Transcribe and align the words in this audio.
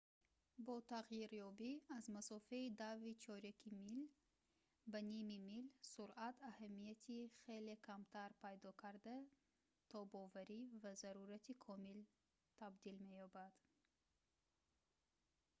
бо 0.67 0.75
тағйирёбӣ 0.91 1.67
аз 1.95 2.07
масофаи 2.15 2.69
дави 2.81 3.11
чоряки 3.25 3.71
мил 3.81 4.05
ба 4.91 4.99
ними 5.11 5.37
мил 5.49 5.65
суръат 5.93 6.37
аҳамияти 6.51 7.17
хеле 7.41 7.75
камтар 7.87 8.31
пайдо 8.43 8.69
карда 8.83 9.15
тобоварӣ 9.91 10.59
ба 10.81 10.91
зарурати 11.03 11.53
комил 11.65 11.99
табдил 12.59 12.97
меёбад 13.09 13.55